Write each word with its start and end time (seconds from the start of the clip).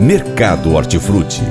Mercado 0.00 0.72
Hortifruti. 0.72 1.42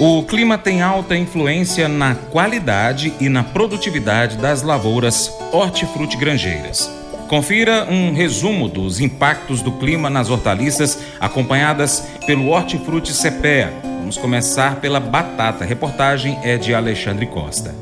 O 0.00 0.22
clima 0.22 0.56
tem 0.56 0.80
alta 0.80 1.14
influência 1.14 1.86
na 1.86 2.14
qualidade 2.14 3.12
e 3.20 3.28
na 3.28 3.44
produtividade 3.44 4.38
das 4.38 4.62
lavouras 4.62 5.30
hortifruti-granjeiras. 5.52 6.90
Confira 7.28 7.86
um 7.90 8.14
resumo 8.14 8.70
dos 8.70 9.00
impactos 9.00 9.60
do 9.60 9.72
clima 9.72 10.08
nas 10.08 10.30
hortaliças, 10.30 10.98
acompanhadas 11.20 12.08
pelo 12.24 12.48
Hortifruti 12.48 13.12
CPEA. 13.12 13.70
Vamos 13.82 14.16
começar 14.16 14.80
pela 14.80 14.98
batata. 14.98 15.62
A 15.62 15.66
reportagem 15.66 16.38
é 16.42 16.56
de 16.56 16.72
Alexandre 16.72 17.26
Costa. 17.26 17.74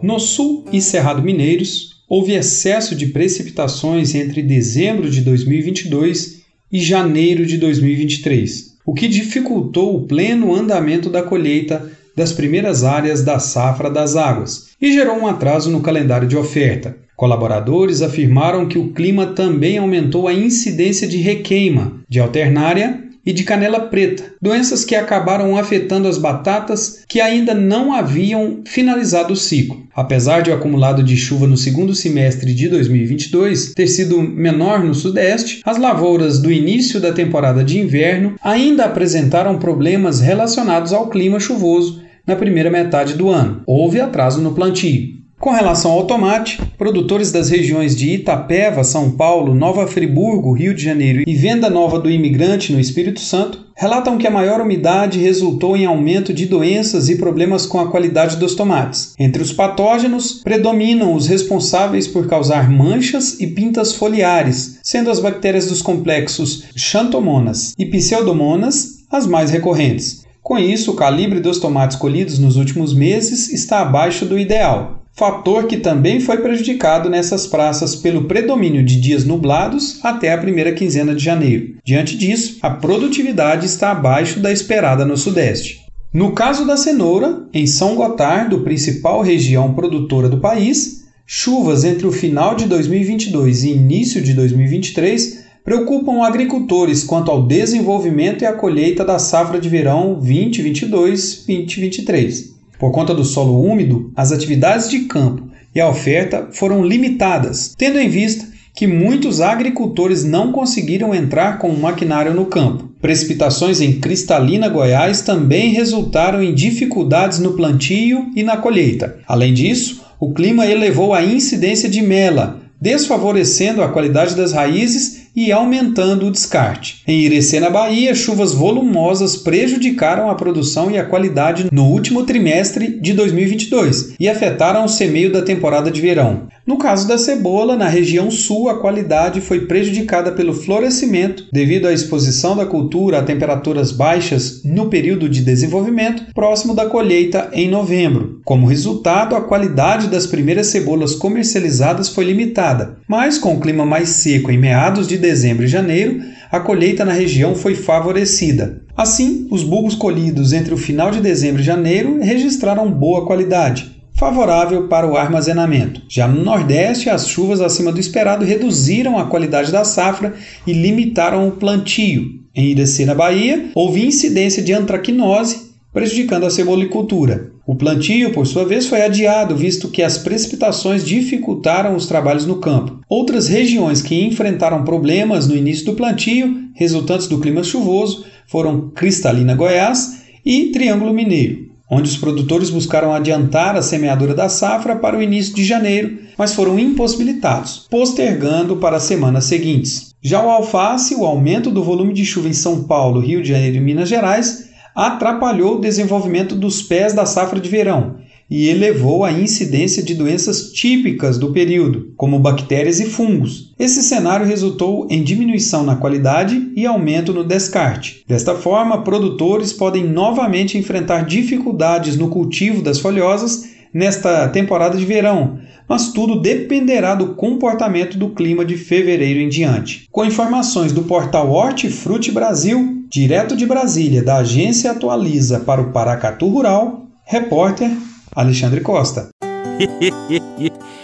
No 0.00 0.18
sul 0.18 0.64
e 0.72 0.80
Cerrado 0.80 1.20
Mineiros, 1.20 2.02
houve 2.08 2.32
excesso 2.32 2.96
de 2.96 3.08
precipitações 3.08 4.14
entre 4.14 4.42
dezembro 4.42 5.10
de 5.10 5.20
2022 5.20 6.43
e 6.74 6.80
janeiro 6.80 7.46
de 7.46 7.56
2023 7.56 8.74
o 8.84 8.92
que 8.92 9.08
dificultou 9.08 9.96
o 9.96 10.02
pleno 10.02 10.54
andamento 10.54 11.08
da 11.08 11.22
colheita 11.22 11.90
das 12.14 12.32
primeiras 12.32 12.84
áreas 12.84 13.22
da 13.22 13.38
safra 13.38 13.90
das 13.90 14.14
águas 14.14 14.70
e 14.80 14.92
gerou 14.92 15.16
um 15.16 15.26
atraso 15.26 15.70
no 15.70 15.80
calendário 15.80 16.28
de 16.28 16.36
oferta. 16.36 16.96
Colaboradores 17.16 18.02
afirmaram 18.02 18.66
que 18.66 18.78
o 18.78 18.92
clima 18.92 19.28
também 19.28 19.78
aumentou 19.78 20.28
a 20.28 20.34
incidência 20.34 21.08
de 21.08 21.16
requeima, 21.16 22.00
de 22.08 22.20
alternária 22.20 23.03
e 23.24 23.32
de 23.32 23.44
canela 23.44 23.80
preta, 23.80 24.34
doenças 24.40 24.84
que 24.84 24.94
acabaram 24.94 25.56
afetando 25.56 26.08
as 26.08 26.18
batatas 26.18 27.04
que 27.08 27.20
ainda 27.20 27.54
não 27.54 27.92
haviam 27.92 28.60
finalizado 28.64 29.32
o 29.32 29.36
ciclo. 29.36 29.84
Apesar 29.94 30.42
de 30.42 30.50
o 30.50 30.54
acumulado 30.54 31.02
de 31.02 31.16
chuva 31.16 31.46
no 31.46 31.56
segundo 31.56 31.94
semestre 31.94 32.52
de 32.52 32.68
2022 32.68 33.72
ter 33.74 33.86
sido 33.86 34.20
menor 34.20 34.82
no 34.84 34.94
Sudeste, 34.94 35.60
as 35.64 35.78
lavouras 35.78 36.40
do 36.40 36.50
início 36.50 37.00
da 37.00 37.12
temporada 37.12 37.62
de 37.62 37.78
inverno 37.78 38.34
ainda 38.42 38.84
apresentaram 38.84 39.58
problemas 39.58 40.20
relacionados 40.20 40.92
ao 40.92 41.08
clima 41.08 41.38
chuvoso 41.38 42.02
na 42.26 42.36
primeira 42.36 42.70
metade 42.70 43.14
do 43.14 43.28
ano. 43.28 43.62
Houve 43.66 44.00
atraso 44.00 44.40
no 44.40 44.54
plantio. 44.54 45.23
Com 45.44 45.50
relação 45.50 45.90
ao 45.90 46.06
tomate, 46.06 46.58
produtores 46.78 47.30
das 47.30 47.50
regiões 47.50 47.94
de 47.94 48.14
Itapeva, 48.14 48.82
São 48.82 49.10
Paulo, 49.10 49.54
Nova 49.54 49.86
Friburgo, 49.86 50.54
Rio 50.54 50.72
de 50.72 50.82
Janeiro 50.82 51.22
e 51.26 51.34
Venda 51.34 51.68
Nova 51.68 51.98
do 51.98 52.10
Imigrante, 52.10 52.72
no 52.72 52.80
Espírito 52.80 53.20
Santo, 53.20 53.60
relatam 53.76 54.16
que 54.16 54.26
a 54.26 54.30
maior 54.30 54.62
umidade 54.62 55.18
resultou 55.18 55.76
em 55.76 55.84
aumento 55.84 56.32
de 56.32 56.46
doenças 56.46 57.10
e 57.10 57.18
problemas 57.18 57.66
com 57.66 57.78
a 57.78 57.90
qualidade 57.90 58.38
dos 58.38 58.54
tomates. 58.54 59.12
Entre 59.18 59.42
os 59.42 59.52
patógenos, 59.52 60.40
predominam 60.42 61.12
os 61.12 61.26
responsáveis 61.26 62.08
por 62.08 62.26
causar 62.26 62.70
manchas 62.70 63.38
e 63.38 63.46
pintas 63.46 63.92
foliares, 63.92 64.78
sendo 64.82 65.10
as 65.10 65.20
bactérias 65.20 65.66
dos 65.66 65.82
complexos 65.82 66.64
Xantomonas 66.74 67.74
e 67.78 67.84
Pseudomonas 67.84 69.04
as 69.10 69.26
mais 69.26 69.50
recorrentes. 69.50 70.24
Com 70.42 70.58
isso, 70.58 70.92
o 70.92 70.96
calibre 70.96 71.38
dos 71.38 71.58
tomates 71.58 71.98
colhidos 71.98 72.38
nos 72.38 72.56
últimos 72.56 72.94
meses 72.94 73.52
está 73.52 73.80
abaixo 73.80 74.24
do 74.24 74.38
ideal 74.38 75.03
fator 75.14 75.66
que 75.66 75.76
também 75.76 76.18
foi 76.18 76.38
prejudicado 76.38 77.08
nessas 77.08 77.46
praças 77.46 77.94
pelo 77.94 78.24
predomínio 78.24 78.84
de 78.84 79.00
dias 79.00 79.24
nublados 79.24 80.00
até 80.02 80.32
a 80.32 80.38
primeira 80.38 80.72
quinzena 80.72 81.14
de 81.14 81.24
janeiro. 81.24 81.76
Diante 81.84 82.16
disso, 82.16 82.58
a 82.60 82.70
produtividade 82.70 83.66
está 83.66 83.92
abaixo 83.92 84.40
da 84.40 84.50
esperada 84.50 85.04
no 85.04 85.16
Sudeste. 85.16 85.84
No 86.12 86.32
caso 86.32 86.66
da 86.66 86.76
cenoura, 86.76 87.44
em 87.52 87.66
São 87.66 87.94
Gotardo, 87.94 88.60
principal 88.60 89.20
região 89.20 89.74
produtora 89.74 90.28
do 90.28 90.38
país, 90.38 91.04
chuvas 91.26 91.84
entre 91.84 92.06
o 92.06 92.12
final 92.12 92.54
de 92.54 92.66
2022 92.66 93.64
e 93.64 93.70
início 93.70 94.20
de 94.20 94.34
2023 94.34 95.44
preocupam 95.64 96.22
agricultores 96.22 97.02
quanto 97.02 97.30
ao 97.30 97.46
desenvolvimento 97.46 98.42
e 98.42 98.46
a 98.46 98.52
colheita 98.52 99.02
da 99.04 99.18
safra 99.18 99.58
de 99.58 99.68
verão 99.68 100.20
2022-2023. 100.22 102.53
Por 102.78 102.90
conta 102.90 103.14
do 103.14 103.24
solo 103.24 103.60
úmido, 103.60 104.12
as 104.16 104.32
atividades 104.32 104.90
de 104.90 105.00
campo 105.00 105.48
e 105.74 105.80
a 105.80 105.88
oferta 105.88 106.48
foram 106.52 106.84
limitadas, 106.84 107.74
tendo 107.76 107.98
em 107.98 108.08
vista 108.08 108.52
que 108.74 108.86
muitos 108.86 109.40
agricultores 109.40 110.24
não 110.24 110.50
conseguiram 110.50 111.14
entrar 111.14 111.58
com 111.58 111.68
o 111.68 111.80
maquinário 111.80 112.34
no 112.34 112.46
campo. 112.46 112.90
Precipitações 113.00 113.80
em 113.80 114.00
Cristalina, 114.00 114.68
Goiás 114.68 115.20
também 115.20 115.72
resultaram 115.72 116.42
em 116.42 116.52
dificuldades 116.52 117.38
no 117.38 117.52
plantio 117.52 118.30
e 118.34 118.42
na 118.42 118.56
colheita. 118.56 119.18
Além 119.28 119.54
disso, 119.54 120.02
o 120.18 120.32
clima 120.32 120.66
elevou 120.66 121.14
a 121.14 121.22
incidência 121.22 121.88
de 121.88 122.02
mela, 122.02 122.60
desfavorecendo 122.80 123.80
a 123.80 123.88
qualidade 123.88 124.34
das 124.34 124.52
raízes 124.52 125.23
e 125.34 125.50
aumentando 125.50 126.26
o 126.26 126.30
descarte. 126.30 127.02
Em 127.06 127.20
Irecê, 127.20 127.60
na 127.60 127.70
Bahia, 127.70 128.14
chuvas 128.14 128.52
volumosas 128.52 129.36
prejudicaram 129.36 130.30
a 130.30 130.34
produção 130.34 130.90
e 130.90 130.98
a 130.98 131.04
qualidade 131.04 131.68
no 131.72 131.84
último 131.84 132.24
trimestre 132.24 133.00
de 133.00 133.12
2022 133.12 134.14
e 134.18 134.28
afetaram 134.28 134.84
o 134.84 134.88
semeio 134.88 135.32
da 135.32 135.42
temporada 135.42 135.90
de 135.90 136.00
verão. 136.00 136.48
No 136.66 136.78
caso 136.78 137.06
da 137.06 137.18
cebola, 137.18 137.76
na 137.76 137.88
região 137.88 138.30
sul, 138.30 138.70
a 138.70 138.78
qualidade 138.78 139.42
foi 139.42 139.66
prejudicada 139.66 140.32
pelo 140.32 140.54
florescimento 140.54 141.46
devido 141.52 141.86
à 141.86 141.92
exposição 141.92 142.56
da 142.56 142.64
cultura 142.64 143.18
a 143.18 143.22
temperaturas 143.22 143.92
baixas 143.92 144.62
no 144.64 144.88
período 144.88 145.28
de 145.28 145.42
desenvolvimento 145.42 146.24
próximo 146.34 146.74
da 146.74 146.86
colheita 146.86 147.50
em 147.52 147.68
novembro. 147.68 148.40
Como 148.44 148.66
resultado, 148.66 149.36
a 149.36 149.42
qualidade 149.42 150.08
das 150.08 150.26
primeiras 150.26 150.68
cebolas 150.68 151.14
comercializadas 151.14 152.08
foi 152.08 152.24
limitada, 152.24 152.96
mas 153.06 153.36
com 153.36 153.54
o 153.54 153.60
clima 153.60 153.84
mais 153.84 154.08
seco 154.08 154.50
em 154.50 154.58
meados 154.58 155.06
de 155.06 155.18
dezembro 155.24 155.64
e 155.64 155.68
janeiro, 155.68 156.20
a 156.52 156.60
colheita 156.60 157.02
na 157.02 157.12
região 157.12 157.54
foi 157.54 157.74
favorecida. 157.74 158.82
Assim, 158.94 159.48
os 159.50 159.64
bulbos 159.64 159.94
colhidos 159.94 160.52
entre 160.52 160.74
o 160.74 160.76
final 160.76 161.10
de 161.10 161.20
dezembro 161.20 161.62
e 161.62 161.64
janeiro 161.64 162.20
registraram 162.20 162.90
boa 162.90 163.24
qualidade, 163.24 163.90
favorável 164.18 164.86
para 164.86 165.06
o 165.06 165.16
armazenamento. 165.16 166.02
Já 166.08 166.28
no 166.28 166.44
Nordeste, 166.44 167.08
as 167.08 167.26
chuvas 167.26 167.62
acima 167.62 167.90
do 167.90 167.98
esperado 167.98 168.44
reduziram 168.44 169.18
a 169.18 169.24
qualidade 169.24 169.72
da 169.72 169.82
safra 169.82 170.34
e 170.66 170.74
limitaram 170.74 171.48
o 171.48 171.52
plantio. 171.52 172.44
Em 172.54 172.66
Irecê, 172.66 173.06
na 173.06 173.14
Bahia, 173.14 173.70
houve 173.74 174.06
incidência 174.06 174.62
de 174.62 174.74
antracnose, 174.74 175.72
prejudicando 175.92 176.44
a 176.44 176.50
cebolicultura. 176.50 177.53
O 177.66 177.74
plantio, 177.74 178.32
por 178.32 178.46
sua 178.46 178.64
vez, 178.64 178.86
foi 178.86 179.02
adiado, 179.02 179.56
visto 179.56 179.88
que 179.88 180.02
as 180.02 180.18
precipitações 180.18 181.04
dificultaram 181.04 181.96
os 181.96 182.06
trabalhos 182.06 182.44
no 182.44 182.56
campo. 182.56 183.00
Outras 183.08 183.48
regiões 183.48 184.02
que 184.02 184.22
enfrentaram 184.22 184.84
problemas 184.84 185.48
no 185.48 185.56
início 185.56 185.86
do 185.86 185.94
plantio, 185.94 186.68
resultantes 186.74 187.26
do 187.26 187.40
clima 187.40 187.64
chuvoso, 187.64 188.26
foram 188.46 188.90
Cristalina, 188.90 189.54
Goiás 189.54 190.22
e 190.44 190.66
Triângulo 190.66 191.14
Mineiro 191.14 191.74
onde 191.90 192.08
os 192.08 192.16
produtores 192.16 192.70
buscaram 192.70 193.12
adiantar 193.12 193.76
a 193.76 193.82
semeadura 193.82 194.34
da 194.34 194.48
safra 194.48 194.96
para 194.96 195.16
o 195.16 195.22
início 195.22 195.54
de 195.54 195.64
janeiro, 195.64 196.18
mas 196.36 196.54
foram 196.54 196.78
impossibilitados, 196.78 197.86
postergando 197.90 198.76
para 198.76 198.96
as 198.96 199.04
semanas 199.04 199.44
seguintes. 199.44 200.14
Já 200.22 200.42
o 200.42 200.48
alface, 200.48 201.14
o 201.14 201.24
aumento 201.24 201.70
do 201.70 201.84
volume 201.84 202.14
de 202.14 202.24
chuva 202.24 202.48
em 202.48 202.54
São 202.54 202.84
Paulo, 202.84 203.20
Rio 203.20 203.42
de 203.42 203.50
Janeiro 203.50 203.76
e 203.76 203.80
Minas 203.80 204.08
Gerais 204.08 204.70
atrapalhou 204.94 205.76
o 205.76 205.80
desenvolvimento 205.80 206.54
dos 206.54 206.82
pés 206.82 207.12
da 207.12 207.26
safra 207.26 207.58
de 207.58 207.68
verão 207.68 208.16
e 208.50 208.68
elevou 208.68 209.24
a 209.24 209.32
incidência 209.32 210.02
de 210.02 210.14
doenças 210.14 210.70
típicas 210.72 211.38
do 211.38 211.52
período, 211.52 212.12
como 212.16 212.38
bactérias 212.38 213.00
e 213.00 213.06
fungos. 213.06 213.74
Esse 213.78 214.02
cenário 214.02 214.46
resultou 214.46 215.08
em 215.10 215.22
diminuição 215.22 215.82
na 215.82 215.96
qualidade 215.96 216.70
e 216.76 216.86
aumento 216.86 217.32
no 217.32 217.42
descarte. 217.42 218.22
Desta 218.28 218.54
forma, 218.54 219.02
produtores 219.02 219.72
podem 219.72 220.04
novamente 220.04 220.76
enfrentar 220.76 221.24
dificuldades 221.24 222.16
no 222.16 222.28
cultivo 222.28 222.82
das 222.82 222.98
folhosas 222.98 223.72
nesta 223.92 224.48
temporada 224.48 224.98
de 224.98 225.04
verão, 225.04 225.58
mas 225.88 226.12
tudo 226.12 226.40
dependerá 226.40 227.14
do 227.14 227.34
comportamento 227.34 228.16
do 228.16 228.30
clima 228.30 228.64
de 228.64 228.76
fevereiro 228.76 229.40
em 229.40 229.48
diante. 229.48 230.08
Com 230.10 230.24
informações 230.24 230.92
do 230.92 231.02
portal 231.02 231.50
Hortifruti 231.50 232.30
Brasil, 232.32 233.04
direto 233.08 233.56
de 233.56 233.66
Brasília, 233.66 234.22
da 234.22 234.38
agência 234.38 234.90
Atualiza 234.90 235.60
para 235.60 235.80
o 235.80 235.92
Paracatu 235.92 236.48
Rural, 236.48 237.06
repórter 237.24 237.90
Alexandre 238.34 238.80
Costa. 238.80 239.28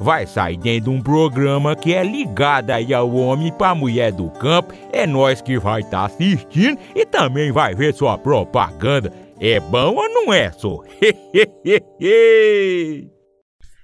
vai 0.00 0.26
sair 0.26 0.56
dentro 0.56 0.90
de 0.90 0.96
um 0.96 1.02
programa 1.02 1.76
que 1.76 1.94
é 1.94 2.02
ligado 2.02 2.70
aí 2.70 2.94
ao 2.94 3.14
homem 3.14 3.52
pra 3.52 3.74
mulher 3.74 4.12
do 4.12 4.30
campo. 4.30 4.72
É 4.92 5.06
nós 5.06 5.40
que 5.40 5.58
vai 5.58 5.80
estar 5.80 6.00
tá 6.00 6.04
assistindo 6.06 6.78
e 6.94 7.04
também 7.04 7.52
vai 7.52 7.74
ver 7.74 7.94
sua 7.94 8.16
propaganda. 8.16 9.12
É 9.40 9.60
bom 9.60 9.94
ou 9.94 10.08
não 10.08 10.32
é, 10.32 10.50
só? 10.52 10.80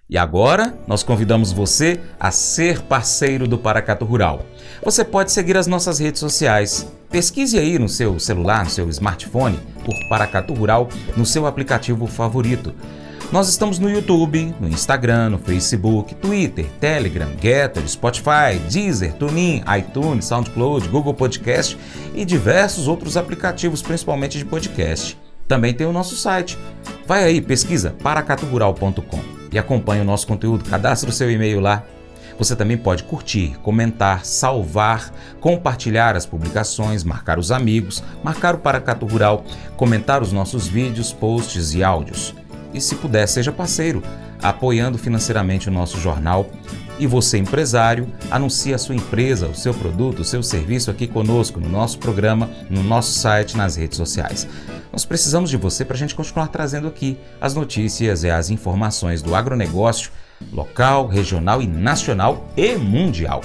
E 0.09 0.19
agora, 0.19 0.75
nós 0.87 1.03
convidamos 1.03 1.51
você 1.51 1.99
a 2.21 2.31
ser 2.31 2.83
parceiro 2.83 3.49
do 3.49 3.57
Paracato 3.57 4.05
Rural. 4.05 4.45
Você 4.85 5.03
pode 5.03 5.33
seguir 5.33 5.57
as 5.57 5.67
nossas 5.67 5.99
redes 5.99 6.21
sociais. 6.21 6.87
Pesquise 7.11 7.59
aí 7.59 7.79
no 7.79 7.89
seu 7.89 8.21
celular, 8.21 8.65
no 8.65 8.71
seu 8.71 8.87
smartphone, 8.91 9.59
por 9.83 9.95
Paracato 10.11 10.53
Rural, 10.53 10.91
no 11.17 11.25
seu 11.25 11.47
aplicativo 11.47 12.07
favorito. 12.07 12.75
Nós 13.35 13.49
estamos 13.49 13.81
no 13.81 13.91
YouTube, 13.91 14.55
no 14.61 14.69
Instagram, 14.69 15.31
no 15.31 15.39
Facebook, 15.39 16.15
Twitter, 16.15 16.67
Telegram, 16.79 17.29
Getter, 17.43 17.83
Spotify, 17.89 18.61
Deezer, 18.71 19.13
TuneIn, 19.15 19.65
iTunes, 19.77 20.27
SoundCloud, 20.27 20.87
Google 20.87 21.15
Podcast 21.15 21.77
e 22.15 22.25
diversos 22.25 22.87
outros 22.87 23.17
aplicativos, 23.17 23.83
principalmente 23.83 24.39
de 24.39 24.45
podcast. 24.45 25.19
Também 25.49 25.75
tem 25.75 25.85
o 25.85 25.93
nosso 25.93 26.15
site. 26.15 26.57
Vai 27.09 27.25
aí, 27.25 27.41
pesquisa 27.41 27.97
paracaturural.com 28.05 29.21
e 29.51 29.59
acompanhe 29.59 30.03
o 30.03 30.05
nosso 30.05 30.29
conteúdo. 30.29 30.71
Cadastre 30.71 31.11
o 31.11 31.13
seu 31.13 31.29
e-mail 31.29 31.59
lá. 31.59 31.83
Você 32.39 32.55
também 32.55 32.77
pode 32.77 33.03
curtir, 33.03 33.59
comentar, 33.65 34.25
salvar, 34.25 35.13
compartilhar 35.41 36.15
as 36.15 36.25
publicações, 36.25 37.03
marcar 37.03 37.41
os 37.41 37.51
amigos, 37.51 38.01
marcar 38.23 38.55
o 38.55 38.59
Paracato 38.59 39.05
Rural, 39.05 39.45
comentar 39.77 40.23
os 40.23 40.31
nossos 40.31 40.69
vídeos, 40.69 41.13
posts 41.13 41.75
e 41.75 41.83
áudios. 41.83 42.33
E 42.75 42.81
se 42.81 42.97
puder, 42.97 43.27
seja 43.29 43.53
parceiro, 43.53 44.03
apoiando 44.43 44.99
financeiramente 44.99 45.69
o 45.69 45.73
nosso 45.73 45.99
jornal. 46.01 46.51
E 46.99 47.07
você, 47.07 47.39
empresário, 47.39 48.13
anuncie 48.31 48.75
a 48.75 48.79
sua 48.79 48.95
empresa, 48.95 49.47
o 49.47 49.55
seu 49.55 49.73
produto, 49.73 50.21
o 50.21 50.25
seu 50.25 50.43
serviço 50.43 50.91
aqui 50.91 51.07
conosco, 51.07 51.61
no 51.61 51.69
nosso 51.69 51.99
programa, 51.99 52.51
no 52.69 52.83
nosso 52.83 53.13
site, 53.13 53.57
nas 53.57 53.77
redes 53.77 53.97
sociais. 53.97 54.47
Nós 54.93 55.05
precisamos 55.05 55.51
de 55.51 55.57
você 55.57 55.85
para 55.85 55.95
a 55.95 55.99
gente 55.99 56.15
continuar 56.15 56.49
trazendo 56.49 56.87
aqui 56.87 57.17
as 57.41 57.55
notícias 57.55 58.23
e 58.23 58.31
as 58.31 58.51
informações 58.51 59.23
do 59.23 59.35
agronegócio 59.35 60.11
local, 60.53 61.07
regional 61.07 61.63
e 61.63 61.67
nacional 61.67 62.49
e 62.57 62.77
mundial. 62.77 63.41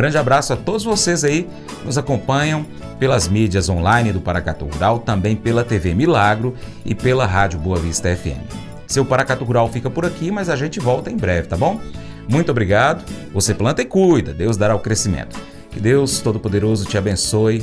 Grande 0.00 0.16
abraço 0.16 0.54
a 0.54 0.56
todos 0.56 0.82
vocês 0.82 1.24
aí 1.24 1.46
que 1.78 1.84
nos 1.84 1.98
acompanham 1.98 2.64
pelas 2.98 3.28
mídias 3.28 3.68
online 3.68 4.14
do 4.14 4.18
Paracatu 4.18 4.64
Rural, 4.64 5.00
também 5.00 5.36
pela 5.36 5.62
TV 5.62 5.92
Milagro 5.92 6.54
e 6.86 6.94
pela 6.94 7.26
Rádio 7.26 7.58
Boa 7.58 7.78
Vista 7.78 8.08
FM. 8.16 8.40
Seu 8.86 9.04
Paracatu 9.04 9.44
Rural 9.44 9.68
fica 9.68 9.90
por 9.90 10.06
aqui, 10.06 10.30
mas 10.30 10.48
a 10.48 10.56
gente 10.56 10.80
volta 10.80 11.10
em 11.10 11.18
breve, 11.18 11.48
tá 11.48 11.56
bom? 11.58 11.78
Muito 12.26 12.50
obrigado. 12.50 13.04
Você 13.34 13.52
planta 13.52 13.82
e 13.82 13.84
cuida, 13.84 14.32
Deus 14.32 14.56
dará 14.56 14.74
o 14.74 14.80
crescimento. 14.80 15.38
Que 15.70 15.78
Deus 15.78 16.20
Todo-Poderoso 16.20 16.86
te 16.86 16.96
abençoe. 16.96 17.62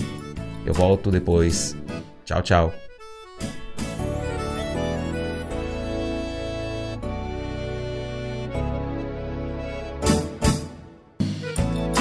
Eu 0.63 0.75
volto 0.75 1.09
depois. 1.09 1.75
Tchau, 2.23 2.43
tchau. 2.43 2.86